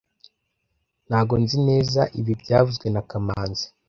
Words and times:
Ntabwo 1.07 1.33
nzi 1.41 1.57
neza 1.69 2.01
ibi 2.19 2.33
byavuzwe 2.41 2.87
na 2.93 3.01
kamanzi 3.09 3.65